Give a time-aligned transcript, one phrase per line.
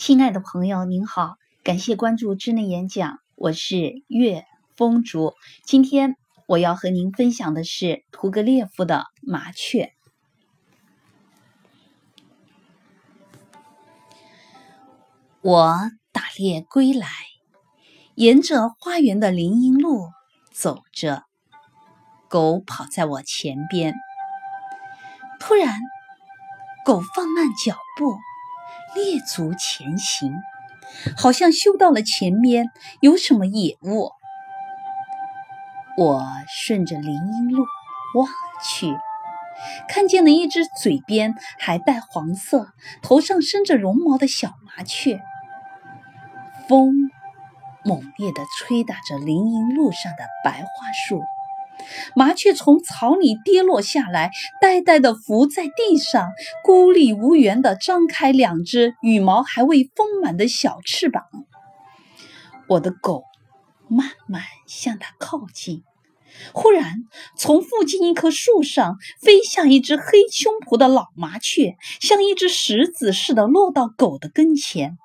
[0.00, 5.34] 亲爱的朋友，您好，感谢关注知内演讲，我是岳风竹。
[5.66, 8.94] 今天我要和您分享的是屠格列夫的
[9.30, 9.92] 《麻雀》。
[15.42, 15.76] 我
[16.12, 17.06] 打猎归来，
[18.14, 20.08] 沿着花园的林荫路
[20.50, 21.24] 走着，
[22.26, 23.94] 狗跑在我前边。
[25.38, 25.78] 突然，
[26.86, 28.16] 狗放慢脚步。
[28.94, 30.32] 列足前行，
[31.16, 32.70] 好像嗅到了前面
[33.00, 34.10] 有什么野物。
[35.96, 37.64] 我顺着林荫路
[38.14, 38.26] 望
[38.64, 38.96] 去，
[39.88, 45.20] 看见了一只嘴边还带黄色、头上生着绒毛的小麻雀。
[46.68, 47.10] 风
[47.84, 51.22] 猛烈地吹打着林荫路上的白桦树。
[52.14, 54.30] 麻雀从草里跌落下来，
[54.60, 56.28] 呆呆地伏在地上，
[56.64, 61.24] 孤立无援地张开两只羽毛还未丰满的小翅膀。
[62.68, 63.24] 我的狗
[63.88, 65.82] 慢慢向它靠近，
[66.52, 67.04] 忽然，
[67.36, 74.96] 从附近一棵树上飞下一只黑胸脯的老麻雀，像一只石子似的落到狗的跟前。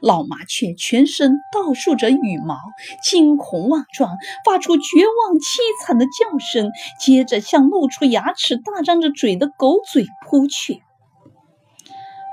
[0.00, 2.56] 老麻雀全身倒竖着羽毛，
[3.02, 10.82] 惊恐万状，发出绝望凄惨的叫声，接着向露出牙齿、大张着嘴的狗嘴扑去。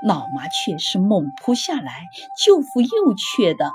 [0.04, 2.08] 老麻雀是猛扑下来
[2.44, 3.70] 救扶幼雀的，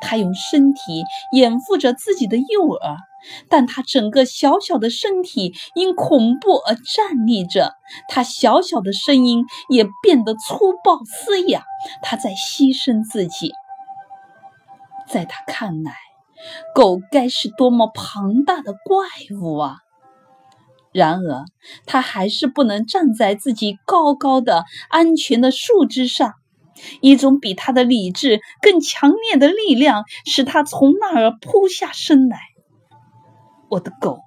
[0.00, 2.96] 他用身体掩护着自己的幼儿。
[3.48, 7.74] 但他整个小小的身体因恐怖而站立着，
[8.08, 11.64] 他小小的声音也变得粗暴嘶哑。
[12.00, 13.52] 他在牺牲自己。
[15.08, 15.96] 在他看来，
[16.74, 19.78] 狗该是多么庞大的怪物啊！
[20.92, 21.44] 然而，
[21.86, 26.34] 他还是不能站在自己高高的、安全的树枝上。
[27.00, 32.40] 一种比他的理智更强烈的力量使他从那儿扑下身来。
[33.68, 34.20] 我的狗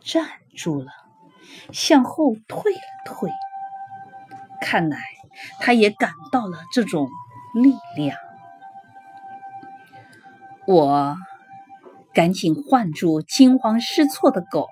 [0.00, 0.26] 站
[0.56, 0.90] 住了，
[1.72, 3.30] 向后退了退。
[4.60, 4.98] 看来，
[5.60, 7.08] 它也感到了这种
[7.54, 8.16] 力量。
[10.66, 11.16] 我
[12.14, 14.68] 赶紧唤住惊慌失措的狗，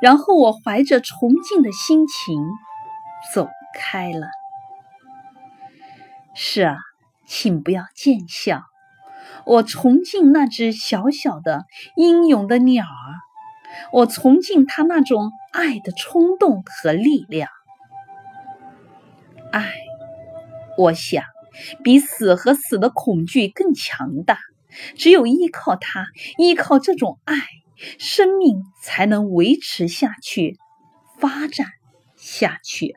[0.00, 2.40] 然后我怀着崇敬的心情
[3.34, 4.28] 走开了。
[6.34, 6.76] 是啊，
[7.26, 8.64] 请不要见笑，
[9.46, 11.64] 我崇敬那只小小的
[11.96, 12.88] 英勇的鸟儿。
[13.92, 17.48] 我崇敬它那种爱的冲动和力量。
[19.50, 19.72] 爱，
[20.78, 21.24] 我想，
[21.82, 24.38] 比死和死的恐惧更强大。
[24.96, 26.06] 只有依靠它，
[26.38, 27.36] 依靠这种爱，
[27.98, 30.58] 生命才能维持下去，
[31.18, 31.68] 发展
[32.16, 32.96] 下去。